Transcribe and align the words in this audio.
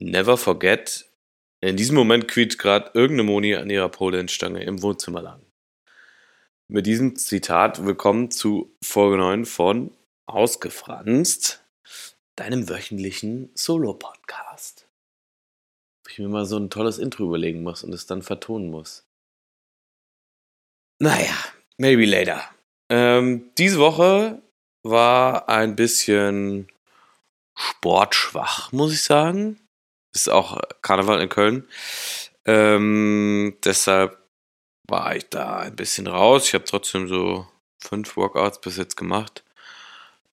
Never 0.00 0.36
forget, 0.36 1.10
in 1.60 1.76
diesem 1.76 1.96
Moment 1.96 2.28
quietscht 2.28 2.58
gerade 2.58 2.92
irgendeine 2.94 3.24
Moni 3.24 3.56
an 3.56 3.68
ihrer 3.68 3.88
Pole-Stange 3.88 4.62
im 4.62 4.80
Wohnzimmer 4.80 5.22
lang. 5.22 5.44
Mit 6.68 6.86
diesem 6.86 7.16
Zitat 7.16 7.84
willkommen 7.84 8.30
zu 8.30 8.76
Folge 8.80 9.16
9 9.16 9.44
von 9.44 9.90
Ausgefranst, 10.26 11.64
deinem 12.36 12.68
wöchentlichen 12.68 13.50
Solo-Podcast. 13.54 14.86
Ich 16.08 16.20
mir 16.20 16.28
mal 16.28 16.46
so 16.46 16.58
ein 16.58 16.70
tolles 16.70 16.98
Intro 16.98 17.24
überlegen 17.24 17.64
muss 17.64 17.82
und 17.82 17.92
es 17.92 18.06
dann 18.06 18.22
vertonen 18.22 18.70
muss. 18.70 19.04
Naja, 21.00 21.34
maybe 21.76 22.04
later. 22.04 22.44
Ähm, 22.88 23.50
diese 23.58 23.80
Woche 23.80 24.40
war 24.84 25.48
ein 25.48 25.74
bisschen 25.74 26.68
sportschwach, 27.56 28.70
muss 28.70 28.92
ich 28.92 29.02
sagen. 29.02 29.58
Ist 30.18 30.30
auch 30.30 30.60
Karneval 30.82 31.20
in 31.22 31.28
Köln. 31.28 31.68
Ähm, 32.44 33.56
deshalb 33.62 34.18
war 34.82 35.14
ich 35.14 35.28
da 35.28 35.58
ein 35.58 35.76
bisschen 35.76 36.08
raus. 36.08 36.48
Ich 36.48 36.54
habe 36.54 36.64
trotzdem 36.64 37.06
so 37.06 37.46
fünf 37.78 38.16
Workouts 38.16 38.60
bis 38.60 38.78
jetzt 38.78 38.96
gemacht. 38.96 39.44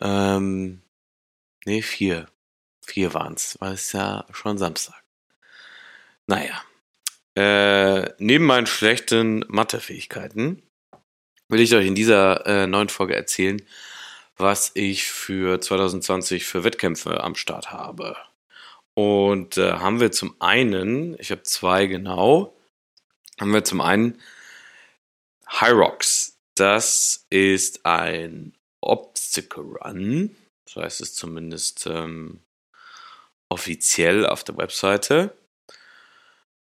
Ähm, 0.02 0.82
nee, 1.66 1.84
vier. 1.84 2.26
Vier 2.84 3.14
waren 3.14 3.36
es, 3.36 3.58
weil 3.59 3.73
es 3.73 3.92
ja 3.92 4.26
schon 4.32 4.58
Samstag. 4.58 5.04
Naja. 6.26 6.64
Äh, 7.36 8.12
neben 8.17 8.45
meinen 8.45 8.66
schlechten 8.66 9.45
Mathefähigkeiten 9.50 10.64
will 11.48 11.59
ich 11.59 11.76
euch 11.76 11.86
in 11.86 11.94
dieser 11.94 12.48
äh, 12.48 12.66
neuen 12.66 12.90
Folge 12.90 13.16
erzählen, 13.16 13.62
was 14.36 14.72
ich 14.73 15.04
für 15.04 15.62
2020 15.62 16.44
für 16.44 16.64
Wettkämpfe 16.64 17.23
am 17.23 17.36
Start 17.36 17.72
habe. 17.72 18.17
Und 18.95 19.58
äh, 19.58 19.73
haben 19.73 19.99
wir 19.99 20.12
zum 20.12 20.35
einen, 20.40 21.20
ich 21.20 21.30
habe 21.30 21.44
zwei 21.44 21.86
genau, 21.86 22.55
haben 23.39 23.53
wir 23.53 23.64
zum 23.64 23.81
einen 23.81 24.22
Rocks. 25.61 26.38
Das 26.56 27.25
ist 27.30 27.86
ein 27.86 28.53
Obstacle 28.80 29.64
Run, 29.64 30.36
so 30.67 30.81
heißt 30.81 31.02
es 31.02 31.14
zumindest 31.14 31.88
ähm, 31.88 32.39
offiziell 33.50 34.25
auf 34.25 34.45
der 34.45 34.58
Webseite. 34.58 35.36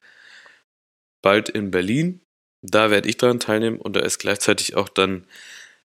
bald 1.22 1.48
in 1.48 1.72
Berlin. 1.72 2.20
Da 2.62 2.92
werde 2.92 3.08
ich 3.08 3.16
dran 3.16 3.40
teilnehmen 3.40 3.80
und 3.80 3.96
da 3.96 4.00
ist 4.00 4.20
gleichzeitig 4.20 4.76
auch 4.76 4.88
dann 4.88 5.26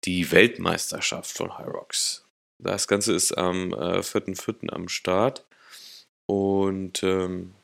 die 0.06 0.32
Weltmeisterschaft 0.32 1.36
von 1.36 1.52
Rocks. 1.52 2.26
Das 2.58 2.88
Ganze 2.88 3.14
ist 3.14 3.38
am 3.38 3.74
äh, 3.74 4.00
4.4. 4.00 4.70
am 4.70 4.90
Start 4.90 5.46
und 6.26 7.04
ähm, 7.04 7.56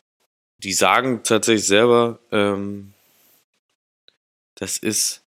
die 0.59 0.73
sagen 0.73 1.23
tatsächlich 1.23 1.68
selber, 1.68 2.19
ähm, 2.31 2.94
das 4.56 4.78
ist 4.78 5.23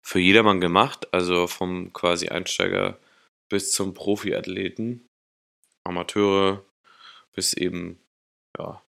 für 0.00 0.20
jedermann 0.20 0.60
gemacht, 0.60 1.12
also 1.12 1.46
vom 1.48 1.92
quasi 1.92 2.28
Einsteiger 2.28 2.98
bis 3.48 3.72
zum 3.72 3.92
Profiathleten, 3.94 5.06
Amateure 5.84 6.64
bis 7.32 7.54
eben 7.54 7.98
ja, 8.56 8.82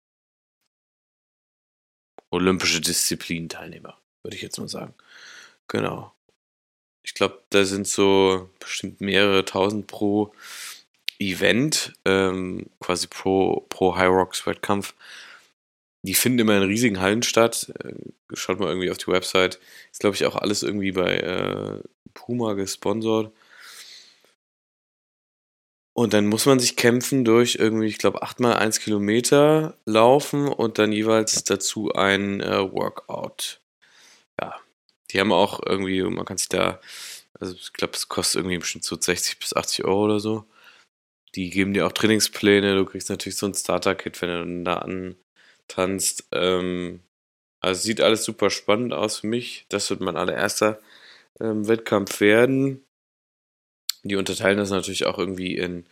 olympische 2.30 2.80
Disziplin-Teilnehmer 2.80 3.96
würde 4.26 4.36
ich 4.36 4.42
jetzt 4.42 4.58
mal 4.58 4.68
sagen. 4.68 4.92
Genau. 5.68 6.12
Ich 7.06 7.14
glaube, 7.14 7.40
da 7.50 7.64
sind 7.64 7.86
so 7.86 8.50
bestimmt 8.58 9.00
mehrere 9.00 9.44
tausend 9.44 9.86
pro 9.86 10.32
Event, 11.20 11.94
ähm, 12.04 12.66
quasi 12.80 13.06
pro, 13.06 13.64
pro 13.68 13.96
High 13.96 14.08
Rocks 14.08 14.44
Wettkampf. 14.44 14.94
Die 16.02 16.14
finden 16.14 16.40
immer 16.40 16.56
in 16.56 16.64
riesigen 16.64 17.00
Hallen 17.00 17.22
statt. 17.22 17.72
Äh, 17.82 17.94
schaut 18.34 18.58
mal 18.58 18.68
irgendwie 18.68 18.90
auf 18.90 18.98
die 18.98 19.06
Website. 19.06 19.60
Ist, 19.92 20.00
glaube 20.00 20.16
ich, 20.16 20.26
auch 20.26 20.34
alles 20.36 20.64
irgendwie 20.64 20.92
bei 20.92 21.16
äh, 21.18 21.80
Puma 22.12 22.54
gesponsert. 22.54 23.32
Und 25.94 26.12
dann 26.12 26.26
muss 26.26 26.44
man 26.44 26.58
sich 26.58 26.76
kämpfen 26.76 27.24
durch 27.24 27.54
irgendwie, 27.54 27.86
ich 27.86 27.98
glaube, 27.98 28.22
8 28.22 28.40
mal 28.40 28.56
1 28.56 28.80
Kilometer 28.80 29.78
laufen 29.86 30.48
und 30.48 30.78
dann 30.78 30.92
jeweils 30.92 31.44
dazu 31.44 31.92
ein 31.92 32.40
äh, 32.40 32.72
Workout 32.72 33.60
die 35.16 35.20
haben 35.20 35.32
auch 35.32 35.60
irgendwie, 35.64 36.02
man 36.02 36.26
kann 36.26 36.36
sich 36.36 36.50
da, 36.50 36.78
also 37.40 37.54
ich 37.54 37.72
glaube, 37.72 37.94
es 37.94 38.10
kostet 38.10 38.40
irgendwie 38.40 38.58
bestimmt 38.58 38.84
so 38.84 39.00
60 39.00 39.38
bis 39.38 39.56
80 39.56 39.86
Euro 39.86 40.04
oder 40.04 40.20
so. 40.20 40.44
Die 41.34 41.48
geben 41.48 41.72
dir 41.72 41.86
auch 41.86 41.92
Trainingspläne, 41.92 42.76
du 42.76 42.84
kriegst 42.84 43.08
natürlich 43.08 43.38
so 43.38 43.46
ein 43.46 43.54
Starter-Kit, 43.54 44.20
wenn 44.20 44.28
du 44.28 44.38
dann 44.40 44.64
da 44.66 44.74
antanzt. 45.70 46.28
Ähm, 46.32 47.00
also 47.60 47.80
sieht 47.80 48.02
alles 48.02 48.24
super 48.24 48.50
spannend 48.50 48.92
aus 48.92 49.20
für 49.20 49.26
mich. 49.26 49.64
Das 49.70 49.88
wird 49.88 50.00
mein 50.02 50.18
allererster 50.18 50.80
ähm, 51.40 51.66
Wettkampf 51.66 52.20
werden. 52.20 52.84
Die 54.02 54.16
unterteilen 54.16 54.58
das 54.58 54.70
natürlich 54.70 55.06
auch 55.06 55.18
irgendwie 55.18 55.56
in 55.56 55.86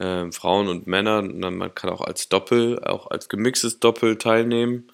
ähm, 0.00 0.32
Frauen 0.32 0.68
und 0.68 0.86
Männer. 0.86 1.18
Und 1.18 1.38
man 1.38 1.74
kann 1.74 1.90
auch 1.90 2.00
als 2.00 2.30
Doppel, 2.30 2.82
auch 2.82 3.10
als 3.10 3.28
gemixtes 3.28 3.78
Doppel 3.78 4.16
teilnehmen. 4.16 4.90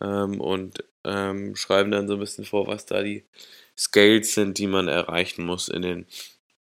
Ähm, 0.00 0.40
und 0.40 0.84
ähm, 1.04 1.56
schreiben 1.56 1.90
dann 1.90 2.08
so 2.08 2.14
ein 2.14 2.20
bisschen 2.20 2.44
vor, 2.44 2.66
was 2.66 2.86
da 2.86 3.02
die 3.02 3.24
Scales 3.76 4.34
sind, 4.34 4.58
die 4.58 4.66
man 4.66 4.88
erreichen 4.88 5.44
muss 5.44 5.68
in 5.68 5.82
den 5.82 6.06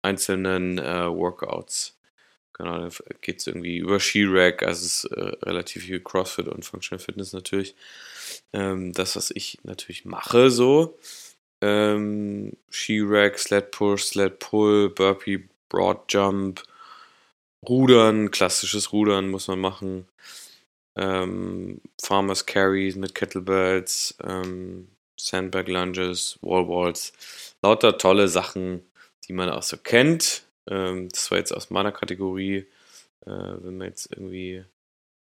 einzelnen 0.03 0.79
äh, 0.79 1.09
Workouts. 1.09 1.99
Genau, 2.55 2.79
da 2.79 2.91
geht 3.23 3.41
es 3.41 3.47
irgendwie 3.47 3.79
über 3.79 4.01
Ski-Rack, 4.01 4.63
also 4.63 4.85
es 4.85 5.05
ist 5.05 5.13
äh, 5.13 5.33
relativ 5.47 5.85
viel 5.85 6.01
CrossFit 6.01 6.47
und 6.49 6.65
Functional 6.65 7.03
Fitness 7.03 7.33
natürlich. 7.33 7.75
Ähm, 8.53 8.93
das, 8.93 9.17
was 9.17 9.31
ich 9.31 9.59
natürlich 9.63 10.05
mache, 10.05 10.51
so. 10.51 10.99
Ähm, 11.63 12.53
Ski-Rack, 12.71 13.39
Sled 13.39 13.71
Push, 13.71 14.05
Sled 14.05 14.39
Pull, 14.39 14.91
Burpee, 14.91 15.49
Broad 15.69 16.05
Jump, 16.09 16.63
Rudern, 17.67 18.31
klassisches 18.31 18.93
Rudern 18.93 19.31
muss 19.31 19.49
man 19.49 19.61
machen 19.61 20.07
ähm, 21.01 21.81
Farmers 22.01 22.45
Carries 22.45 22.95
mit 22.95 23.15
Kettlebells, 23.15 24.15
ähm, 24.23 24.89
Sandbag 25.19 25.67
Lunges, 25.67 26.39
Wallballs, 26.43 27.13
lauter 27.63 27.97
tolle 27.99 28.29
Sachen, 28.29 28.83
die 29.27 29.33
man 29.33 29.49
auch 29.49 29.63
so 29.63 29.79
kennt. 29.79 30.45
Ähm, 30.69 31.09
das 31.09 31.31
war 31.31 31.39
jetzt 31.39 31.53
aus 31.53 31.71
meiner 31.71 31.91
Kategorie, 31.91 32.67
äh, 33.23 33.31
wenn 33.31 33.79
man 33.79 33.89
jetzt 33.89 34.11
irgendwie, 34.13 34.65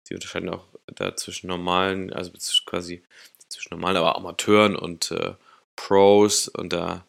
die 0.08 0.14
unterscheiden 0.14 0.48
auch 0.48 0.66
da 0.86 1.14
zwischen 1.14 1.46
normalen, 1.46 2.12
also 2.12 2.32
quasi 2.66 3.02
zwischen 3.48 3.74
normalen, 3.74 3.96
aber 3.96 4.16
Amateuren 4.16 4.74
und 4.74 5.12
äh, 5.12 5.34
Pros 5.76 6.48
und 6.48 6.72
da 6.72 7.06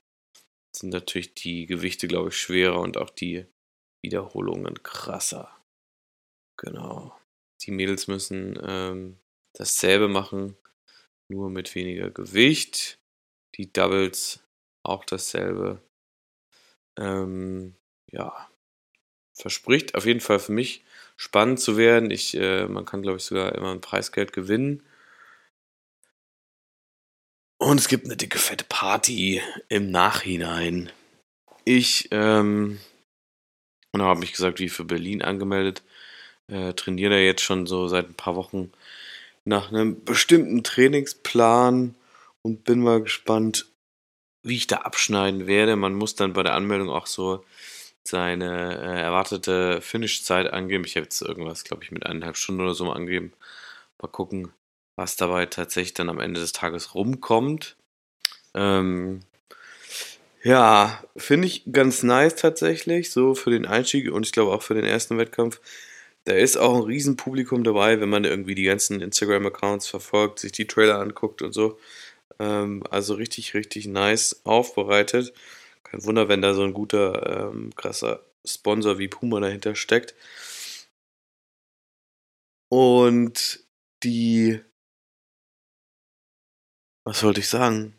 sind 0.72 0.92
natürlich 0.92 1.34
die 1.34 1.66
Gewichte, 1.66 2.08
glaube 2.08 2.30
ich, 2.30 2.38
schwerer 2.38 2.80
und 2.80 2.98
auch 2.98 3.10
die 3.10 3.46
Wiederholungen 4.04 4.82
krasser. 4.84 5.50
Genau. 6.58 7.16
Die 7.64 7.72
Mädels 7.72 8.08
müssen 8.08 8.60
ähm, 8.64 9.18
dasselbe 9.54 10.08
machen, 10.08 10.58
nur 11.28 11.50
mit 11.50 11.74
weniger 11.76 12.10
Gewicht. 12.10 13.00
Die 13.56 13.72
Doubles 13.72 14.44
auch 14.84 15.06
dasselbe. 15.06 15.82
Ähm, 16.98 17.76
ja, 18.08 18.50
verspricht 19.34 19.96
auf 19.96 20.06
jeden 20.06 20.20
Fall 20.20 20.40
für 20.40 20.52
mich 20.52 20.84
spannend 21.18 21.60
zu 21.60 21.78
werden. 21.78 22.12
Ich, 22.12 22.36
äh, 22.36 22.68
man 22.68 22.86
kann, 22.86 23.02
glaube 23.02 23.18
ich, 23.18 23.24
sogar 23.24 23.54
immer 23.56 23.72
ein 23.72 23.82
Preisgeld 23.82 24.34
gewinnen. 24.34 24.84
Und 27.60 27.80
es 27.80 27.88
gibt 27.88 28.06
eine 28.06 28.18
dicke, 28.18 28.40
fette 28.40 28.66
Party 28.66 29.40
im 29.70 29.92
Nachhinein. 29.92 30.92
Ich 31.64 32.08
ähm, 32.12 32.80
habe 33.96 34.20
mich 34.20 34.32
gesagt, 34.32 34.60
wie 34.60 34.70
für 34.70 34.84
Berlin 34.84 35.22
angemeldet. 35.22 35.84
Äh, 36.48 36.74
trainiere 36.74 37.12
da 37.12 37.18
jetzt 37.18 37.44
schon 37.44 37.66
so 37.66 37.88
seit 37.88 38.10
ein 38.10 38.16
paar 38.16 38.36
Wochen 38.36 38.72
nach 39.46 39.70
einem 39.70 40.04
bestimmten 40.04 40.64
Trainingsplan 40.64 41.96
und 42.42 42.64
bin 42.64 42.82
mal 42.82 43.02
gespannt, 43.02 43.68
wie 44.44 44.58
ich 44.58 44.68
da 44.68 44.78
abschneiden 44.78 45.48
werde. 45.48 45.76
Man 45.76 45.94
muss 45.94 46.16
dann 46.16 46.34
bei 46.34 46.44
der 46.44 46.56
Anmeldung 46.56 46.90
auch 46.90 47.08
so 47.08 47.44
seine 48.04 48.78
äh, 48.78 49.02
erwartete 49.02 49.82
Finishzeit 49.82 50.52
angeben. 50.52 50.86
Ich 50.86 50.96
habe 50.96 51.06
jetzt 51.06 51.22
irgendwas, 51.22 51.64
glaube 51.64 51.84
ich, 51.84 51.92
mit 51.92 52.06
eineinhalb 52.06 52.38
Stunden 52.38 52.62
oder 52.62 52.74
so 52.74 52.86
mal 52.86 52.96
angegeben. 52.96 53.34
Mal 54.02 54.08
gucken, 54.08 54.52
was 54.96 55.16
dabei 55.16 55.46
tatsächlich 55.46 55.94
dann 55.94 56.10
am 56.10 56.20
Ende 56.20 56.40
des 56.40 56.52
Tages 56.52 56.96
rumkommt. 56.96 57.76
Ähm, 58.54 59.22
ja, 60.44 61.04
finde 61.16 61.48
ich 61.48 61.64
ganz 61.72 62.02
nice 62.02 62.36
tatsächlich, 62.36 63.12
so 63.12 63.36
für 63.36 63.52
den 63.52 63.68
Einstieg 63.68 64.12
und 64.12 64.26
ich 64.26 64.32
glaube 64.32 64.52
auch 64.52 64.64
für 64.64 64.74
den 64.74 64.86
ersten 64.86 65.18
Wettkampf. 65.20 65.62
Da 66.26 66.34
ist 66.34 66.58
auch 66.58 66.76
ein 66.76 66.84
Riesenpublikum 66.84 67.64
dabei, 67.64 68.00
wenn 68.00 68.10
man 68.10 68.26
irgendwie 68.26 68.56
die 68.56 68.64
ganzen 68.64 69.02
Instagram-Accounts 69.02 69.88
verfolgt, 69.88 70.40
sich 70.40 70.52
die 70.52 70.68
Trailer 70.68 71.00
anguckt 71.00 71.42
und 71.42 71.54
so. 71.54 71.80
Ähm, 72.40 72.84
also 72.90 73.16
richtig, 73.16 73.54
richtig 73.56 73.88
nice 73.88 74.42
aufbereitet. 74.46 75.34
Kein 75.84 76.04
Wunder, 76.06 76.30
wenn 76.30 76.42
da 76.42 76.54
so 76.54 76.64
ein 76.64 76.74
guter, 76.74 77.50
ähm, 77.52 77.72
krasser 77.76 78.24
Sponsor 78.46 79.00
wie 79.00 79.08
Puma 79.08 79.40
dahinter 79.40 79.76
steckt. 79.76 80.16
Und 82.70 83.60
die, 84.04 84.62
was 87.06 87.24
wollte 87.24 87.40
ich 87.42 87.50
sagen? 87.50 87.96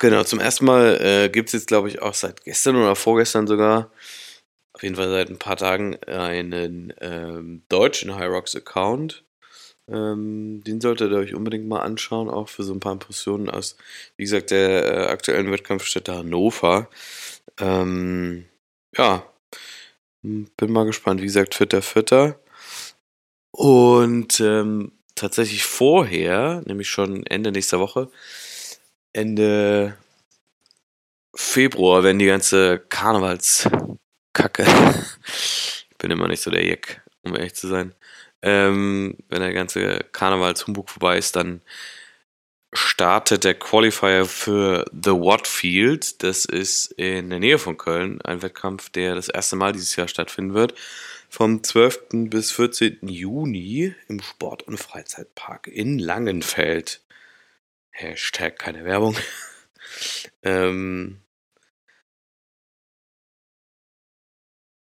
Genau, 0.00 0.24
zum 0.24 0.40
ersten 0.40 0.64
Mal 0.64 0.98
äh, 1.02 1.28
gibt 1.28 1.50
es 1.50 1.52
jetzt, 1.52 1.66
glaube 1.66 1.88
ich, 1.88 2.00
auch 2.00 2.14
seit 2.14 2.42
gestern 2.44 2.76
oder 2.76 2.96
vorgestern 2.96 3.46
sogar, 3.46 3.92
auf 4.80 4.82
jeden 4.82 4.96
Fall 4.96 5.10
seit 5.10 5.28
ein 5.28 5.38
paar 5.38 5.58
Tagen, 5.58 6.02
einen 6.04 6.94
ähm, 7.02 7.64
deutschen 7.68 8.18
Hyrox 8.18 8.56
Account. 8.56 9.24
Ähm, 9.86 10.64
den 10.64 10.80
solltet 10.80 11.12
ihr 11.12 11.18
euch 11.18 11.34
unbedingt 11.34 11.68
mal 11.68 11.80
anschauen, 11.80 12.30
auch 12.30 12.48
für 12.48 12.62
so 12.62 12.72
ein 12.72 12.80
paar 12.80 12.94
Impressionen 12.94 13.50
aus, 13.50 13.76
wie 14.16 14.22
gesagt, 14.22 14.50
der 14.50 14.86
äh, 14.86 15.06
aktuellen 15.08 15.52
Wettkampfstätte 15.52 16.16
Hannover. 16.16 16.88
Ähm, 17.58 18.46
ja, 18.96 19.30
bin 20.22 20.48
mal 20.72 20.86
gespannt. 20.86 21.20
Wie 21.20 21.26
gesagt, 21.26 21.54
vierter, 21.54 21.82
vierter. 21.82 22.40
Und 23.50 24.40
ähm, 24.40 24.92
tatsächlich 25.14 25.64
vorher, 25.64 26.62
nämlich 26.64 26.88
schon 26.88 27.26
Ende 27.26 27.52
nächster 27.52 27.80
Woche, 27.80 28.10
Ende 29.12 29.98
Februar, 31.34 32.02
wenn 32.02 32.18
die 32.18 32.24
ganze 32.24 32.78
Karnevalskacke, 34.32 34.64
ich 35.90 35.96
bin 35.98 36.10
immer 36.10 36.28
nicht 36.28 36.42
so 36.42 36.50
der 36.50 36.64
Jack, 36.64 37.02
um 37.22 37.36
ehrlich 37.36 37.54
zu 37.54 37.68
sein, 37.68 37.94
ähm, 38.42 39.16
wenn 39.28 39.40
der 39.40 39.52
ganze 39.52 40.00
Karnevalshumbug 40.12 40.90
vorbei 40.90 41.18
ist, 41.18 41.36
dann 41.36 41.60
startet 42.72 43.44
der 43.44 43.54
Qualifier 43.54 44.24
für 44.26 44.84
The 44.92 45.10
Watfield. 45.10 46.22
Das 46.22 46.44
ist 46.44 46.92
in 46.92 47.30
der 47.30 47.40
Nähe 47.40 47.58
von 47.58 47.76
Köln, 47.76 48.22
ein 48.22 48.42
Wettkampf, 48.42 48.90
der 48.90 49.14
das 49.14 49.28
erste 49.28 49.56
Mal 49.56 49.72
dieses 49.72 49.96
Jahr 49.96 50.08
stattfinden 50.08 50.54
wird. 50.54 50.74
Vom 51.28 51.62
12. 51.62 52.28
bis 52.30 52.52
14. 52.52 52.98
Juni 53.02 53.94
im 54.08 54.20
Sport- 54.22 54.62
und 54.62 54.78
Freizeitpark 54.78 55.66
in 55.68 55.98
Langenfeld. 55.98 57.02
Hashtag 57.90 58.58
keine 58.58 58.84
Werbung. 58.84 59.16
ähm, 60.42 61.20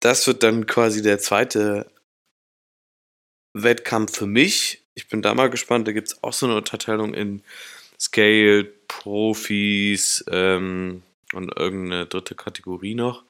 das 0.00 0.26
wird 0.26 0.42
dann 0.42 0.66
quasi 0.66 1.02
der 1.02 1.18
zweite 1.18 1.90
Wettkampf 3.54 4.16
für 4.16 4.26
mich. 4.26 4.84
Ich 4.94 5.08
bin 5.08 5.22
da 5.22 5.34
mal 5.34 5.50
gespannt. 5.50 5.88
Da 5.88 5.92
gibt 5.92 6.08
es 6.08 6.22
auch 6.22 6.32
so 6.32 6.46
eine 6.46 6.56
Unterteilung 6.56 7.14
in 7.14 7.42
Scale, 8.00 8.64
Profis 8.86 10.24
ähm, 10.30 11.02
und 11.32 11.56
irgendeine 11.56 12.06
dritte 12.06 12.34
Kategorie 12.34 12.94
noch. 12.94 13.24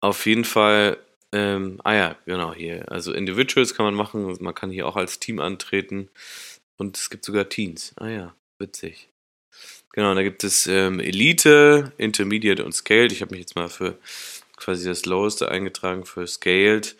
Auf 0.00 0.26
jeden 0.26 0.44
Fall, 0.44 0.98
ähm, 1.32 1.80
ah 1.84 1.94
ja, 1.94 2.16
genau 2.26 2.54
hier. 2.54 2.90
Also 2.90 3.12
Individuals 3.12 3.74
kann 3.74 3.84
man 3.84 3.94
machen. 3.94 4.36
Man 4.40 4.54
kann 4.54 4.70
hier 4.70 4.86
auch 4.86 4.96
als 4.96 5.20
Team 5.20 5.40
antreten. 5.40 6.08
Und 6.76 6.96
es 6.96 7.10
gibt 7.10 7.24
sogar 7.24 7.48
Teams. 7.48 7.94
Ah 7.96 8.08
ja, 8.08 8.34
witzig. 8.58 9.08
Genau, 9.92 10.14
da 10.14 10.22
gibt 10.22 10.42
es 10.42 10.66
ähm, 10.66 11.00
Elite, 11.00 11.92
Intermediate 11.98 12.64
und 12.64 12.72
Scaled. 12.72 13.12
Ich 13.12 13.20
habe 13.20 13.32
mich 13.32 13.40
jetzt 13.40 13.56
mal 13.56 13.68
für 13.68 13.98
quasi 14.62 14.88
das 14.88 15.06
Loweste 15.06 15.50
eingetragen 15.50 16.04
für 16.04 16.26
Scaled. 16.26 16.96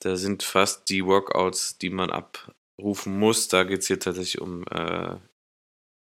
Da 0.00 0.16
sind 0.16 0.42
fast 0.42 0.88
die 0.88 1.04
Workouts, 1.04 1.78
die 1.78 1.90
man 1.90 2.10
abrufen 2.10 3.18
muss. 3.18 3.48
Da 3.48 3.64
geht 3.64 3.80
es 3.80 3.88
hier 3.88 3.98
tatsächlich 3.98 4.40
um 4.40 4.64
äh, 4.70 5.16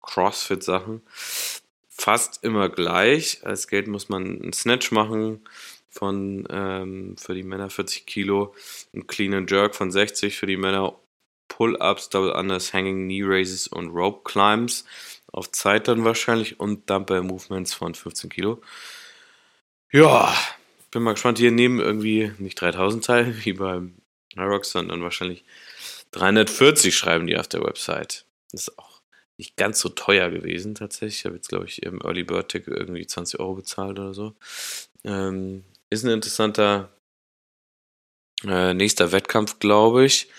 CrossFit-Sachen. 0.02 1.02
Fast 1.88 2.44
immer 2.44 2.70
gleich. 2.70 3.46
Als 3.46 3.68
Geld 3.68 3.88
muss 3.88 4.10
man 4.10 4.42
einen 4.42 4.54
Snatch 4.54 4.92
machen 4.92 5.48
von 5.90 6.48
ähm, 6.50 7.16
für 7.18 7.34
die 7.34 7.44
Männer 7.44 7.70
40 7.70 8.06
Kilo, 8.06 8.54
einen 8.94 9.08
Clean 9.08 9.34
and 9.34 9.50
Jerk 9.50 9.76
von 9.76 9.92
60 9.92 10.38
für 10.38 10.46
die 10.46 10.58
Männer, 10.58 10.96
Pull-Ups, 11.48 12.10
Double 12.10 12.32
Unders, 12.32 12.74
Hanging 12.74 13.06
Knee 13.06 13.24
Raises 13.24 13.68
und 13.68 13.90
Rope 13.90 14.22
Climbs 14.24 14.86
auf 15.32 15.52
Zeit 15.52 15.88
dann 15.88 16.04
wahrscheinlich 16.04 16.60
und 16.60 16.90
Dumbbell 16.90 17.22
Movements 17.22 17.74
von 17.74 17.96
15 17.96 18.30
Kilo. 18.30 18.62
Ja, 19.92 20.36
bin 20.98 21.04
mal 21.04 21.14
gespannt. 21.14 21.38
Hier 21.38 21.52
nehmen 21.52 21.80
irgendwie 21.80 22.32
nicht 22.40 22.60
3000 22.60 23.06
teil, 23.06 23.36
wie 23.46 23.54
beim 23.54 23.94
Hyrox, 24.36 24.72
sondern 24.72 25.04
wahrscheinlich 25.04 25.44
340 26.12 26.96
schreiben 26.96 27.28
die 27.28 27.38
auf 27.38 27.48
der 27.48 27.64
Website. 27.64 28.26
Das 28.52 28.68
ist 28.68 28.80
auch 28.80 29.02
nicht 29.38 29.56
ganz 29.58 29.80
so 29.80 29.90
teuer 29.90 30.32
gewesen 30.32 30.74
tatsächlich. 30.74 31.20
Ich 31.20 31.26
habe 31.26 31.36
jetzt, 31.36 31.50
glaube 31.50 31.66
ich, 31.66 31.84
im 31.84 32.02
Early 32.02 32.24
Bird 32.24 32.50
Ticket 32.50 32.74
irgendwie 32.74 33.06
20 33.06 33.40
Euro 33.40 33.54
bezahlt 33.54 34.00
oder 34.00 34.16
so. 34.16 34.34
Ähm, 35.04 35.64
ist 35.92 36.04
ein 36.04 36.10
interessanter 36.10 36.90
äh, 38.44 38.74
nächster 38.74 39.12
Wettkampf, 39.12 39.60
glaube 39.60 40.06
ich. 40.06 40.32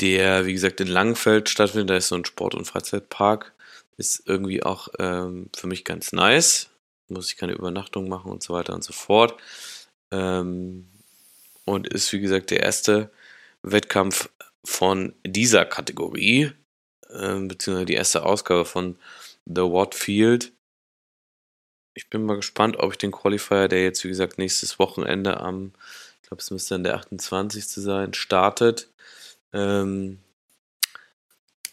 Der, 0.00 0.46
wie 0.46 0.54
gesagt, 0.54 0.80
in 0.80 0.88
Langenfeld 0.88 1.50
stattfindet. 1.50 1.90
Da 1.90 1.96
ist 1.96 2.08
so 2.08 2.14
ein 2.14 2.24
Sport- 2.24 2.54
und 2.54 2.64
Freizeitpark. 2.64 3.52
Ist 3.98 4.22
irgendwie 4.26 4.62
auch 4.62 4.88
ähm, 4.98 5.50
für 5.54 5.66
mich 5.66 5.84
ganz 5.84 6.12
nice 6.12 6.70
muss 7.08 7.30
ich 7.30 7.36
keine 7.36 7.52
Übernachtung 7.52 8.08
machen 8.08 8.30
und 8.30 8.42
so 8.42 8.54
weiter 8.54 8.74
und 8.74 8.84
so 8.84 8.92
fort. 8.92 9.40
Ähm, 10.10 10.88
und 11.64 11.88
ist, 11.88 12.12
wie 12.12 12.20
gesagt, 12.20 12.50
der 12.50 12.60
erste 12.60 13.10
Wettkampf 13.62 14.30
von 14.64 15.14
dieser 15.24 15.64
Kategorie, 15.64 16.52
ähm, 17.10 17.48
beziehungsweise 17.48 17.86
die 17.86 17.94
erste 17.94 18.24
Ausgabe 18.24 18.64
von 18.64 18.98
The 19.46 19.62
Watt 19.62 19.94
Field. 19.94 20.52
Ich 21.94 22.10
bin 22.10 22.24
mal 22.24 22.36
gespannt, 22.36 22.76
ob 22.78 22.92
ich 22.92 22.98
den 22.98 23.12
Qualifier, 23.12 23.68
der 23.68 23.82
jetzt, 23.82 24.04
wie 24.04 24.08
gesagt, 24.08 24.38
nächstes 24.38 24.78
Wochenende 24.78 25.40
am, 25.40 25.72
ich 26.22 26.28
glaube, 26.28 26.42
es 26.42 26.50
müsste 26.50 26.74
dann 26.74 26.84
der 26.84 26.96
28. 26.96 27.66
sein, 27.66 28.14
startet. 28.14 28.88
Ähm, 29.52 30.18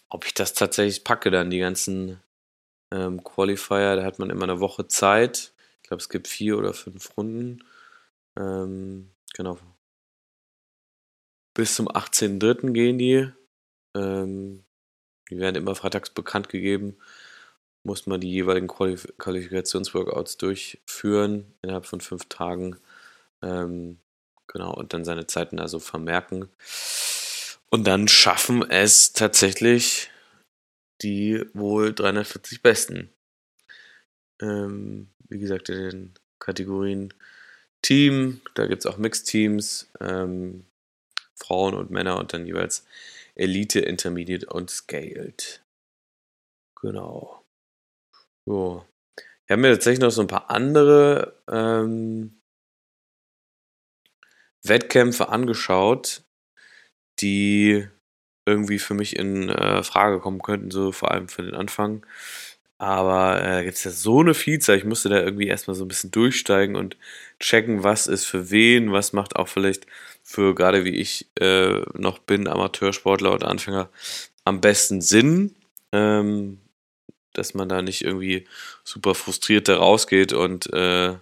ob 0.08 0.24
ich 0.26 0.34
das 0.34 0.54
tatsächlich 0.54 1.04
packe, 1.04 1.30
dann 1.30 1.50
die 1.50 1.58
ganzen 1.58 2.20
ähm, 2.94 3.24
Qualifier, 3.24 3.96
da 3.96 4.04
hat 4.04 4.18
man 4.18 4.30
immer 4.30 4.44
eine 4.44 4.60
Woche 4.60 4.86
Zeit. 4.86 5.52
Ich 5.82 5.88
glaube, 5.88 6.00
es 6.00 6.08
gibt 6.08 6.28
vier 6.28 6.56
oder 6.56 6.72
fünf 6.72 7.16
Runden. 7.16 7.64
Ähm, 8.38 9.10
genau. 9.34 9.58
Bis 11.54 11.74
zum 11.74 11.88
18.03. 11.88 12.72
gehen 12.72 12.98
die. 12.98 13.28
Ähm, 13.94 14.64
die 15.30 15.38
werden 15.38 15.56
immer 15.56 15.74
freitags 15.74 16.10
bekannt 16.10 16.48
gegeben. 16.48 16.96
Muss 17.82 18.06
man 18.06 18.20
die 18.20 18.30
jeweiligen 18.30 18.68
Qualif 18.68 19.12
Qualifikationsworkouts 19.18 20.36
durchführen 20.38 21.54
innerhalb 21.62 21.86
von 21.86 22.00
fünf 22.00 22.26
Tagen. 22.28 22.76
Ähm, 23.42 23.98
genau, 24.46 24.72
und 24.72 24.94
dann 24.94 25.04
seine 25.04 25.26
Zeiten 25.26 25.58
also 25.58 25.80
vermerken. 25.80 26.48
Und 27.70 27.86
dann 27.86 28.08
schaffen 28.08 28.68
es 28.70 29.12
tatsächlich 29.12 30.10
die 31.02 31.44
wohl 31.54 31.94
340 31.94 32.62
Besten. 32.62 33.10
Ähm, 34.40 35.08
wie 35.28 35.38
gesagt, 35.38 35.68
in 35.68 35.90
den 35.90 36.14
Kategorien 36.38 37.14
Team, 37.82 38.40
da 38.54 38.66
gibt 38.66 38.84
es 38.84 38.86
auch 38.86 38.96
Mixed-Teams, 38.96 39.90
ähm, 40.00 40.64
Frauen 41.34 41.74
und 41.74 41.90
Männer 41.90 42.18
und 42.18 42.32
dann 42.32 42.46
jeweils 42.46 42.86
Elite, 43.34 43.80
Intermediate 43.80 44.46
und 44.46 44.70
Scaled. 44.70 45.62
Genau. 46.80 47.44
So. 48.46 48.86
Wir 49.46 49.56
haben 49.56 49.64
ja 49.64 49.72
tatsächlich 49.72 50.00
noch 50.00 50.10
so 50.10 50.22
ein 50.22 50.26
paar 50.26 50.50
andere 50.50 51.38
ähm, 51.48 52.40
Wettkämpfe 54.62 55.28
angeschaut, 55.28 56.22
die 57.20 57.86
irgendwie 58.46 58.78
für 58.78 58.94
mich 58.94 59.16
in 59.16 59.48
äh, 59.48 59.82
Frage 59.82 60.20
kommen 60.20 60.42
könnten, 60.42 60.70
so 60.70 60.92
vor 60.92 61.10
allem 61.10 61.28
für 61.28 61.42
den 61.42 61.54
Anfang. 61.54 62.04
Aber 62.78 63.42
äh, 63.44 63.64
gibt 63.64 63.76
es 63.76 63.84
ja 63.84 63.90
so 63.90 64.20
eine 64.20 64.34
Vielzahl, 64.34 64.76
ich 64.76 64.84
musste 64.84 65.08
da 65.08 65.20
irgendwie 65.20 65.46
erstmal 65.46 65.74
so 65.74 65.84
ein 65.84 65.88
bisschen 65.88 66.10
durchsteigen 66.10 66.76
und 66.76 66.96
checken, 67.40 67.84
was 67.84 68.06
ist 68.06 68.24
für 68.24 68.50
wen, 68.50 68.92
was 68.92 69.12
macht 69.12 69.36
auch 69.36 69.48
vielleicht 69.48 69.86
für 70.22 70.54
gerade 70.54 70.84
wie 70.84 70.96
ich 70.96 71.28
äh, 71.40 71.80
noch 71.94 72.18
bin, 72.18 72.48
Amateursportler 72.48 73.32
oder 73.34 73.48
Anfänger, 73.48 73.90
am 74.44 74.60
besten 74.60 75.00
Sinn. 75.00 75.54
Ähm, 75.92 76.58
dass 77.34 77.52
man 77.52 77.68
da 77.68 77.82
nicht 77.82 78.02
irgendwie 78.02 78.46
super 78.84 79.14
frustriert 79.14 79.68
da 79.68 79.76
rausgeht 79.76 80.32
und 80.32 80.72
äh, 80.72 81.16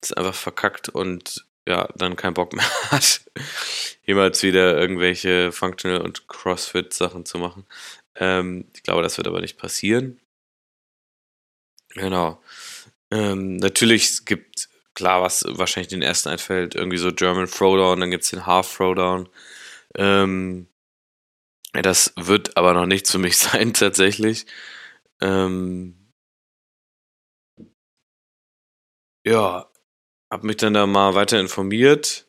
es 0.00 0.12
einfach 0.12 0.34
verkackt 0.34 0.88
und 0.88 1.46
ja, 1.68 1.88
dann 1.96 2.16
keinen 2.16 2.34
Bock 2.34 2.52
mehr 2.54 2.64
hat, 2.90 3.22
jemals 4.06 4.42
wieder 4.42 4.78
irgendwelche 4.78 5.52
Functional- 5.52 6.02
und 6.02 6.28
Crossfit-Sachen 6.28 7.24
zu 7.26 7.38
machen. 7.38 7.66
Ähm, 8.16 8.66
ich 8.74 8.82
glaube, 8.82 9.02
das 9.02 9.16
wird 9.18 9.28
aber 9.28 9.40
nicht 9.40 9.58
passieren. 9.58 10.20
Genau. 11.94 12.40
Ähm, 13.10 13.56
natürlich 13.58 14.24
gibt 14.24 14.68
klar, 14.94 15.22
was 15.22 15.44
wahrscheinlich 15.48 15.88
den 15.88 16.02
ersten 16.02 16.30
einfällt, 16.30 16.74
irgendwie 16.74 16.98
so 16.98 17.12
German 17.12 17.48
Throwdown, 17.48 18.00
dann 18.00 18.10
gibt 18.10 18.24
es 18.24 18.30
den 18.30 18.46
Half 18.46 18.76
Throwdown. 18.76 19.28
Ähm, 19.96 20.68
das 21.72 22.12
wird 22.16 22.56
aber 22.56 22.72
noch 22.72 22.86
nichts 22.86 23.10
für 23.10 23.18
mich 23.18 23.36
sein, 23.38 23.74
tatsächlich. 23.74 24.46
Ähm, 25.20 26.12
ja, 29.24 29.68
habe 30.30 30.46
mich 30.46 30.56
dann 30.56 30.74
da 30.74 30.86
mal 30.86 31.14
weiter 31.14 31.40
informiert 31.40 32.26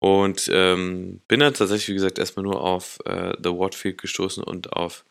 und 0.00 0.48
ähm, 0.52 1.20
bin 1.28 1.40
dann 1.40 1.54
tatsächlich, 1.54 1.88
wie 1.88 1.94
gesagt, 1.94 2.18
erstmal 2.18 2.44
nur 2.44 2.60
auf 2.62 2.98
äh, 3.04 3.32
The 3.42 3.50
Watfield 3.50 4.00
gestoßen 4.00 4.42
und 4.42 4.72
auf 4.72 5.04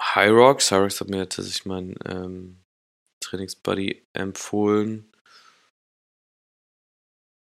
High 0.00 0.30
Rocks. 0.30 0.70
High 0.70 0.80
Rocks 0.80 1.00
hat 1.00 1.08
mir 1.08 1.28
tatsächlich 1.28 1.66
mein 1.66 1.96
ähm, 2.04 2.60
Trainingsbuddy 3.20 4.06
empfohlen. 4.12 5.10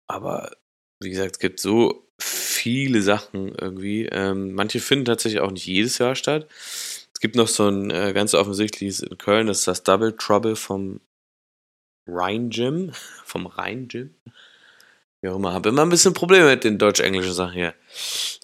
Aber 0.08 0.56
wie 1.00 1.10
gesagt, 1.10 1.32
es 1.32 1.38
gibt 1.38 1.60
so 1.60 2.08
viele 2.18 3.02
Sachen 3.02 3.54
irgendwie. 3.54 4.06
Ähm, 4.06 4.52
manche 4.52 4.80
finden 4.80 5.04
tatsächlich 5.04 5.40
auch 5.40 5.50
nicht 5.50 5.66
jedes 5.66 5.98
Jahr 5.98 6.14
statt. 6.14 6.48
Es 6.50 7.20
gibt 7.20 7.36
noch 7.36 7.48
so 7.48 7.68
ein 7.68 7.90
äh, 7.90 8.12
ganz 8.12 8.34
offensichtliches 8.34 9.00
in 9.00 9.18
Köln, 9.18 9.46
das 9.46 9.60
ist 9.60 9.68
das 9.68 9.82
Double 9.82 10.16
Trouble 10.16 10.56
vom 10.56 11.00
Rhein 12.08 12.50
Gym. 12.50 12.92
vom 13.24 13.46
Rhein 13.46 13.88
Gym. 13.88 14.14
Wie 15.20 15.28
auch 15.28 15.36
immer. 15.36 15.52
Habe 15.52 15.68
immer 15.68 15.82
ein 15.82 15.88
bisschen 15.88 16.14
Probleme 16.14 16.46
mit 16.46 16.64
den 16.64 16.78
deutsch-englischen 16.78 17.32
Sachen 17.32 17.54
hier, 17.54 17.74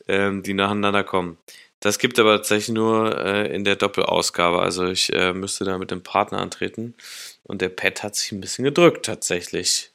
ähm, 0.09 0.43
die 0.43 0.55
nacheinander 0.55 1.05
kommen. 1.05 1.39
Das 1.81 1.99
gibt 1.99 2.19
aber 2.19 2.37
tatsächlich 2.37 2.75
nur 2.75 3.19
äh, 3.19 3.55
in 3.55 3.65
der 3.65 3.77
Doppelausgabe. 3.77 4.61
Also 4.61 4.87
ich 4.87 5.13
äh, 5.13 5.33
müsste 5.33 5.65
da 5.65 5.79
mit 5.79 5.91
dem 5.91 6.03
Partner 6.03 6.39
antreten. 6.39 6.95
Und 7.43 7.61
der 7.61 7.69
Pet 7.69 8.03
hat 8.03 8.17
sich 8.17 8.33
ein 8.33 8.41
bisschen 8.41 8.65
gedrückt 8.65 9.05
tatsächlich. 9.07 9.93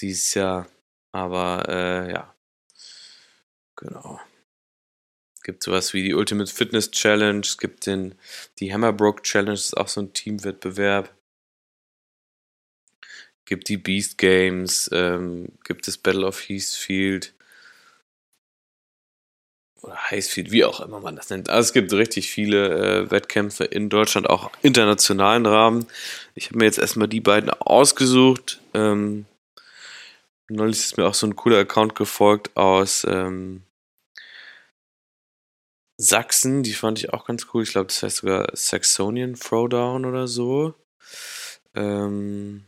Dieses 0.00 0.34
Jahr. 0.34 0.66
Aber 1.12 1.64
äh, 1.68 2.12
ja, 2.12 2.36
Genau. 3.76 4.20
Es 5.34 5.42
gibt 5.42 5.62
sowas 5.62 5.92
wie 5.92 6.02
die 6.02 6.14
Ultimate 6.14 6.52
Fitness 6.52 6.90
Challenge, 6.90 7.40
es 7.40 7.58
gibt 7.58 7.86
den, 7.86 8.16
die 8.58 8.72
Hammerbrook 8.72 9.22
Challenge, 9.22 9.52
das 9.52 9.66
ist 9.66 9.76
auch 9.76 9.88
so 9.88 10.00
ein 10.00 10.12
Teamwettbewerb. 10.12 11.14
Gibt 13.46 13.68
die 13.68 13.78
Beast 13.78 14.18
Games, 14.18 14.90
ähm, 14.92 15.48
gibt 15.64 15.88
es 15.88 15.96
Battle 15.96 16.26
of 16.26 16.48
Heathfield 16.48 17.32
oder 19.82 20.10
Highfield, 20.10 20.50
wie 20.50 20.64
auch 20.64 20.80
immer 20.80 21.00
man 21.00 21.16
das 21.16 21.30
nennt. 21.30 21.48
Also 21.48 21.68
es 21.68 21.72
gibt 21.72 21.92
richtig 21.92 22.30
viele 22.30 23.04
äh, 23.04 23.10
Wettkämpfe 23.10 23.64
in 23.64 23.88
Deutschland, 23.88 24.28
auch 24.28 24.50
internationalen 24.62 25.46
Rahmen. 25.46 25.86
Ich 26.34 26.48
habe 26.48 26.58
mir 26.58 26.64
jetzt 26.64 26.78
erstmal 26.78 27.08
die 27.08 27.20
beiden 27.20 27.50
ausgesucht. 27.50 28.60
Ähm, 28.74 29.26
neulich 30.48 30.78
ist 30.78 30.96
mir 30.96 31.06
auch 31.06 31.14
so 31.14 31.26
ein 31.26 31.36
cooler 31.36 31.58
Account 31.58 31.94
gefolgt 31.94 32.56
aus 32.56 33.06
ähm, 33.08 33.62
Sachsen, 35.98 36.62
die 36.62 36.74
fand 36.74 36.98
ich 36.98 37.12
auch 37.12 37.24
ganz 37.24 37.46
cool. 37.54 37.62
Ich 37.62 37.70
glaube, 37.70 37.86
das 37.86 38.02
heißt 38.02 38.16
sogar 38.18 38.48
Saxonian 38.52 39.34
Throwdown 39.34 40.04
oder 40.04 40.28
so. 40.28 40.74
Ähm, 41.74 42.66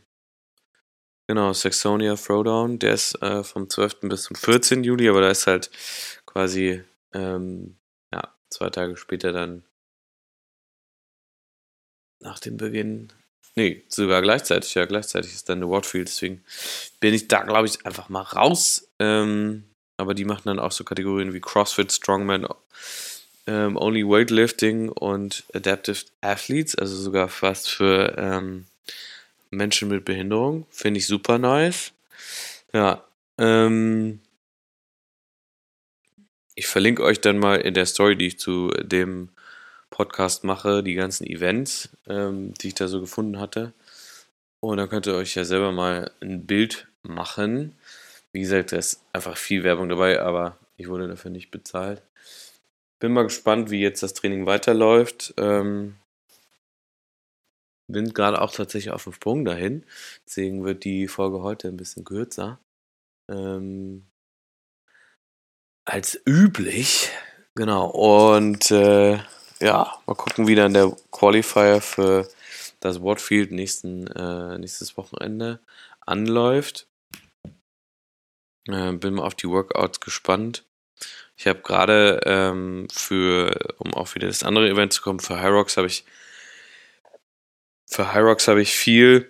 genau, 1.29 1.53
Saxonia 1.53 2.15
Throwdown. 2.15 2.79
Der 2.79 2.95
ist 2.95 3.21
äh, 3.21 3.43
vom 3.43 3.69
12. 3.69 3.99
bis 4.01 4.23
zum 4.23 4.35
14. 4.35 4.83
Juli, 4.83 5.07
aber 5.07 5.21
da 5.21 5.29
ist 5.29 5.45
halt 5.45 5.69
quasi 6.25 6.81
ähm, 7.13 7.77
ja, 8.11 8.33
zwei 8.49 8.71
Tage 8.71 8.97
später 8.97 9.31
dann 9.31 9.63
nach 12.19 12.39
dem 12.39 12.57
Beginn. 12.57 13.13
Nee, 13.55 13.83
sogar 13.89 14.23
gleichzeitig, 14.23 14.73
ja, 14.73 14.85
gleichzeitig 14.85 15.33
ist 15.33 15.49
dann 15.49 15.59
der 15.59 15.69
Watfield, 15.69 16.07
deswegen 16.07 16.43
bin 16.99 17.13
ich 17.13 17.27
da, 17.27 17.43
glaube 17.43 17.67
ich, 17.67 17.85
einfach 17.85 18.09
mal 18.09 18.21
raus. 18.21 18.89
Ähm, 18.97 19.65
aber 19.97 20.15
die 20.15 20.25
machen 20.25 20.43
dann 20.45 20.59
auch 20.59 20.71
so 20.71 20.83
Kategorien 20.83 21.33
wie 21.33 21.41
CrossFit, 21.41 21.91
Strongman, 21.91 22.47
ähm, 23.45 23.77
Only 23.77 24.03
Weightlifting 24.03 24.89
und 24.89 25.43
Adaptive 25.53 26.05
Athletes, 26.21 26.73
also 26.75 26.95
sogar 26.95 27.27
fast 27.27 27.69
für 27.69 28.15
ähm, 28.17 28.65
Menschen 29.51 29.89
mit 29.89 30.05
Behinderung. 30.05 30.65
Finde 30.69 30.99
ich 30.99 31.07
super 31.07 31.37
nice. 31.37 31.91
Ja, 32.73 33.03
ähm, 33.37 34.19
ich 36.55 36.67
verlinke 36.67 37.03
euch 37.03 37.21
dann 37.21 37.39
mal 37.39 37.61
in 37.61 37.73
der 37.73 37.85
Story, 37.85 38.17
die 38.17 38.27
ich 38.27 38.39
zu 38.39 38.69
dem 38.81 39.29
Podcast 39.89 40.43
mache, 40.43 40.83
die 40.83 40.93
ganzen 40.93 41.25
Events, 41.25 41.89
ähm, 42.07 42.53
die 42.55 42.67
ich 42.69 42.75
da 42.75 42.87
so 42.87 42.99
gefunden 43.01 43.39
hatte. 43.39 43.73
Und 44.59 44.77
dann 44.77 44.89
könnt 44.89 45.07
ihr 45.07 45.15
euch 45.15 45.35
ja 45.35 45.45
selber 45.45 45.71
mal 45.71 46.11
ein 46.21 46.45
Bild 46.45 46.87
machen. 47.01 47.75
Wie 48.33 48.41
gesagt, 48.41 48.71
da 48.71 48.77
ist 48.77 49.01
einfach 49.13 49.37
viel 49.37 49.63
Werbung 49.63 49.89
dabei, 49.89 50.21
aber 50.21 50.57
ich 50.77 50.89
wurde 50.89 51.07
dafür 51.07 51.31
nicht 51.31 51.49
bezahlt. 51.49 52.01
Bin 52.99 53.13
mal 53.13 53.23
gespannt, 53.23 53.71
wie 53.71 53.79
jetzt 53.79 54.03
das 54.03 54.13
Training 54.13 54.45
weiterläuft. 54.45 55.33
Ähm, 55.37 55.95
bin 57.89 58.13
gerade 58.13 58.41
auch 58.41 58.51
tatsächlich 58.51 58.93
auf 58.93 59.03
dem 59.03 59.13
Sprung 59.13 59.45
dahin. 59.45 59.85
Deswegen 60.25 60.63
wird 60.63 60.83
die 60.83 61.07
Folge 61.07 61.41
heute 61.41 61.67
ein 61.67 61.77
bisschen 61.77 62.05
kürzer. 62.05 62.59
Ähm, 63.29 64.05
als 65.85 66.21
üblich. 66.25 67.09
Genau. 67.55 67.87
Und 67.87 68.71
äh, 68.71 69.19
ja, 69.59 69.97
mal 70.05 70.15
gucken, 70.15 70.47
wie 70.47 70.55
dann 70.55 70.73
der 70.73 70.95
Qualifier 71.11 71.81
für 71.81 72.27
das 72.79 73.01
Watfield 73.01 73.51
nächsten, 73.51 74.07
äh, 74.07 74.57
nächstes 74.57 74.95
Wochenende 74.95 75.59
anläuft. 76.01 76.87
Äh, 78.67 78.93
bin 78.93 79.15
mal 79.15 79.23
auf 79.23 79.35
die 79.35 79.49
Workouts 79.49 79.99
gespannt. 79.99 80.63
Ich 81.37 81.47
habe 81.47 81.61
gerade 81.61 82.21
ähm, 82.25 82.87
für, 82.91 83.75
um 83.77 83.93
auch 83.93 84.13
wieder 84.15 84.27
das 84.27 84.43
andere 84.43 84.69
Event 84.69 84.93
zu 84.93 85.01
kommen, 85.01 85.19
für 85.19 85.41
Hyrox 85.41 85.77
habe 85.77 85.87
ich 85.87 86.05
für 87.91 88.13
Hyrox 88.13 88.47
habe 88.47 88.61
ich 88.61 88.73
viel, 88.73 89.29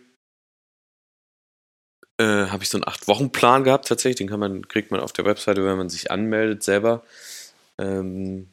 äh, 2.19 2.47
habe 2.47 2.63
ich 2.63 2.69
so 2.69 2.77
einen 2.77 2.87
acht 2.87 3.07
Wochen 3.07 3.31
Plan 3.31 3.63
gehabt 3.63 3.87
tatsächlich. 3.87 4.17
Den 4.17 4.29
kann 4.29 4.39
man 4.39 4.67
kriegt 4.67 4.91
man 4.91 4.99
auf 4.99 5.13
der 5.13 5.25
Webseite, 5.25 5.65
wenn 5.65 5.77
man 5.77 5.89
sich 5.89 6.11
anmeldet 6.11 6.63
selber 6.63 7.03
ähm, 7.79 8.49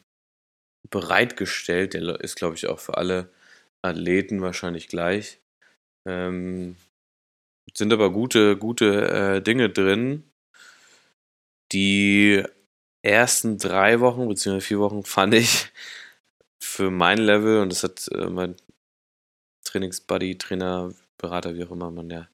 bereitgestellt. 0.91 1.95
Der 1.95 2.21
ist 2.21 2.37
glaube 2.37 2.57
ich 2.57 2.69
auch 2.69 2.81
für 2.81 2.97
alle 2.99 3.31
Athleten 3.83 4.43
wahrscheinlich 4.43 4.89
gleich. 4.89 5.41
Ähm, 6.07 6.77
sind 7.75 7.93
aber 7.93 8.13
gute 8.13 8.57
gute 8.57 9.37
äh, 9.39 9.43
Dinge 9.43 9.71
drin, 9.71 10.25
die 11.73 12.43
ersten 13.03 13.59
drei 13.59 14.01
Wochen 14.01 14.29
bzw. 14.29 14.61
vier 14.61 14.79
Wochen 14.81 15.05
fand 15.05 15.35
ich 15.35 15.73
für 16.63 16.91
mein 16.91 17.19
Level, 17.19 17.61
und 17.61 17.73
das 17.73 17.85
hat 17.85 18.09
äh, 18.13 18.27
mein 18.29 18.57
Trainingsbuddy, 19.67 20.39
Trainer, 20.39 20.93
Berater, 21.19 21.55
wie 21.55 21.65
auch 21.65 21.71
immer 21.71 21.91
man 21.91 22.11
ja 22.11 22.29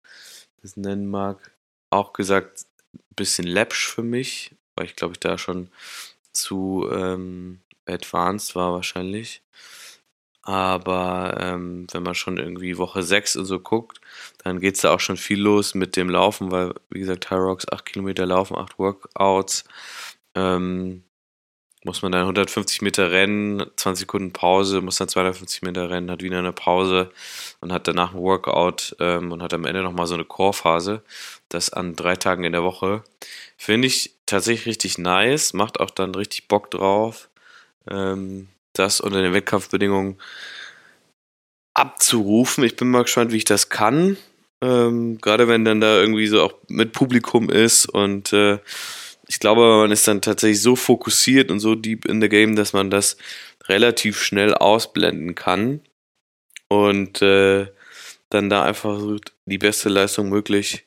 das 0.62 0.76
nennen 0.76 1.10
mag, 1.10 1.52
auch 1.90 2.12
gesagt, 2.12 2.66
ein 2.94 3.14
bisschen 3.16 3.46
läppsch 3.46 3.88
für 3.88 4.02
mich, 4.02 4.54
weil 4.76 4.86
ich 4.86 4.96
glaube 4.96 5.14
ich 5.14 5.20
da 5.20 5.38
schon 5.38 5.68
zu 6.32 6.88
ähm, 6.92 7.60
advanced 7.86 8.54
war 8.54 8.72
wahrscheinlich. 8.72 9.42
Aber 10.44 11.36
ähm, 11.40 11.86
wenn 11.92 12.02
man 12.02 12.16
schon 12.16 12.36
irgendwie 12.36 12.76
Woche 12.76 13.02
6 13.04 13.36
und 13.36 13.44
so 13.44 13.60
guckt, 13.60 14.00
dann 14.38 14.58
geht 14.58 14.74
es 14.74 14.80
da 14.80 14.92
auch 14.92 14.98
schon 15.00 15.16
viel 15.16 15.40
los 15.40 15.74
mit 15.74 15.94
dem 15.94 16.10
Laufen, 16.10 16.50
weil, 16.50 16.74
wie 16.90 16.98
gesagt, 16.98 17.30
High 17.30 17.38
Rocks 17.38 17.68
8 17.68 17.84
Kilometer 17.86 18.26
laufen, 18.26 18.56
8 18.56 18.78
Workouts. 18.78 19.64
Ähm, 20.34 21.04
muss 21.84 22.02
man 22.02 22.12
dann 22.12 22.22
150 22.22 22.82
Meter 22.82 23.10
rennen, 23.10 23.64
20 23.76 24.02
Sekunden 24.02 24.32
Pause, 24.32 24.80
muss 24.80 24.98
dann 24.98 25.08
250 25.08 25.62
Meter 25.62 25.90
rennen, 25.90 26.10
hat 26.10 26.22
wieder 26.22 26.38
eine 26.38 26.52
Pause 26.52 27.10
und 27.60 27.72
hat 27.72 27.88
danach 27.88 28.14
ein 28.14 28.20
Workout 28.20 28.94
ähm, 29.00 29.32
und 29.32 29.42
hat 29.42 29.52
am 29.52 29.64
Ende 29.64 29.82
nochmal 29.82 30.06
so 30.06 30.14
eine 30.14 30.24
Core-Phase. 30.24 31.02
Das 31.48 31.70
an 31.70 31.96
drei 31.96 32.16
Tagen 32.16 32.44
in 32.44 32.52
der 32.52 32.62
Woche. 32.62 33.02
Finde 33.56 33.88
ich 33.88 34.14
tatsächlich 34.26 34.66
richtig 34.66 34.98
nice, 34.98 35.54
macht 35.54 35.80
auch 35.80 35.90
dann 35.90 36.14
richtig 36.14 36.48
Bock 36.48 36.70
drauf, 36.70 37.28
ähm, 37.90 38.48
das 38.72 39.00
unter 39.00 39.20
den 39.20 39.34
Wettkampfbedingungen 39.34 40.18
abzurufen. 41.74 42.64
Ich 42.64 42.76
bin 42.76 42.90
mal 42.90 43.02
gespannt, 43.02 43.32
wie 43.32 43.38
ich 43.38 43.44
das 43.44 43.68
kann. 43.68 44.16
Ähm, 44.60 45.18
Gerade 45.20 45.48
wenn 45.48 45.64
dann 45.64 45.80
da 45.80 45.98
irgendwie 45.98 46.28
so 46.28 46.42
auch 46.42 46.54
mit 46.68 46.92
Publikum 46.92 47.50
ist 47.50 47.86
und 47.86 48.32
äh, 48.32 48.58
ich 49.28 49.38
glaube, 49.38 49.60
man 49.60 49.92
ist 49.92 50.06
dann 50.08 50.20
tatsächlich 50.20 50.62
so 50.62 50.76
fokussiert 50.76 51.50
und 51.50 51.60
so 51.60 51.74
deep 51.74 52.04
in 52.04 52.20
the 52.20 52.28
game, 52.28 52.56
dass 52.56 52.72
man 52.72 52.90
das 52.90 53.16
relativ 53.68 54.20
schnell 54.20 54.54
ausblenden 54.54 55.34
kann 55.34 55.80
und 56.68 57.22
äh, 57.22 57.68
dann 58.30 58.50
da 58.50 58.64
einfach 58.64 59.00
die 59.46 59.58
beste 59.58 59.88
Leistung 59.88 60.28
möglich, 60.28 60.86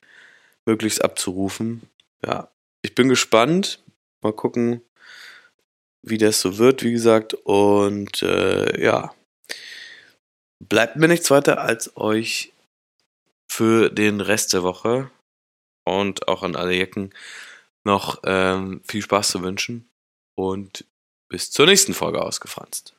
möglichst 0.65 1.04
abzurufen. 1.04 1.84
Ja, 2.25 2.50
ich 2.82 2.96
bin 2.96 3.08
gespannt. 3.08 3.84
Mal 4.22 4.34
gucken, 4.34 4.82
wie 6.01 6.18
das 6.18 6.42
so 6.42 6.58
wird, 6.58 6.84
wie 6.84 6.92
gesagt. 6.92 7.36
Und 7.36 8.24
äh, 8.24 8.84
ja, 8.84 9.13
bleibt 10.60 10.96
mir 10.96 11.08
nichts 11.08 11.30
weiter, 11.32 11.62
als 11.62 11.96
euch 11.96 12.51
für 13.48 13.89
den 13.89 14.22
Rest 14.22 14.54
der 14.54 14.63
Woche 14.63 15.12
und 15.84 16.27
auch 16.27 16.44
an 16.44 16.56
alle 16.56 16.74
Jecken 16.74 17.13
noch 17.86 18.22
ähm, 18.25 18.82
viel 18.84 19.01
Spaß 19.01 19.30
zu 19.30 19.42
wünschen 19.42 19.89
und 20.36 20.86
bis 21.30 21.51
zur 21.51 21.65
nächsten 21.65 21.94
Folge 21.94 22.22
ausgefranst. 22.22 22.96